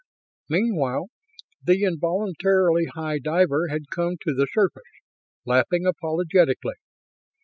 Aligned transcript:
Meanwhile, 0.49 1.09
the 1.63 1.83
involuntarily 1.83 2.85
high 2.85 3.19
diver 3.19 3.67
had 3.67 3.91
come 3.93 4.17
to 4.21 4.33
the 4.33 4.47
surface, 4.51 4.81
laughing 5.45 5.85
apologetically. 5.85 6.77